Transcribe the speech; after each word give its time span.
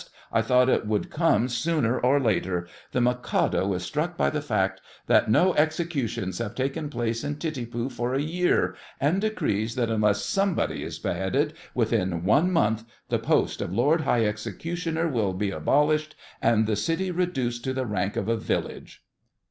I 0.33 0.41
thought 0.41 0.67
it 0.67 0.87
would 0.87 1.11
come 1.11 1.47
sooner 1.47 1.99
or 1.99 2.19
later! 2.19 2.67
The 2.91 3.01
Mikado 3.01 3.71
is 3.75 3.83
struck 3.83 4.17
by 4.17 4.31
the 4.31 4.41
fact 4.41 4.81
that 5.05 5.29
no 5.29 5.53
executions 5.53 6.39
have 6.39 6.55
taken 6.55 6.89
place 6.89 7.23
in 7.23 7.35
Titipu 7.35 7.87
for 7.91 8.15
a 8.15 8.19
year, 8.19 8.75
and 8.99 9.21
decrees 9.21 9.75
that 9.75 9.91
unless 9.91 10.25
somebody 10.25 10.81
is 10.81 10.97
beheaded 10.97 11.53
within 11.75 12.23
one 12.23 12.51
month 12.51 12.83
the 13.09 13.19
post 13.19 13.61
of 13.61 13.71
Lord 13.75 14.01
High 14.01 14.25
Executioner 14.25 15.13
shall 15.13 15.33
be 15.33 15.51
abolished, 15.51 16.15
and 16.41 16.65
the 16.65 16.75
city 16.75 17.11
reduced 17.11 17.63
to 17.65 17.73
the 17.75 17.85
rank 17.85 18.15
of 18.15 18.27
a 18.27 18.37
village! 18.37 19.03